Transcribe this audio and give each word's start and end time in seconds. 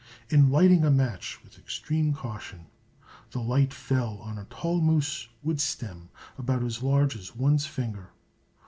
In 0.31 0.49
lighting 0.49 0.83
a 0.83 0.89
match 0.89 1.43
with 1.43 1.59
extreme 1.59 2.11
caution, 2.11 2.65
the 3.29 3.39
light 3.39 3.71
fell 3.71 4.17
on 4.17 4.39
a 4.39 4.45
tall 4.45 4.81
moose 4.81 5.27
wood 5.43 5.61
stem 5.61 6.09
about 6.39 6.63
as 6.63 6.81
large 6.81 7.15
as 7.15 7.35
one's 7.35 7.67
finger. 7.67 8.09